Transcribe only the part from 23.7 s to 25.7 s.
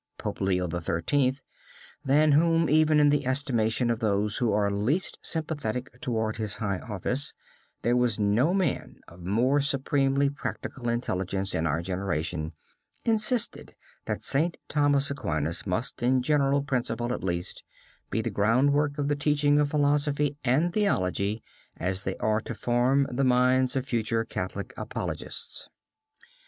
of future Catholic apologists.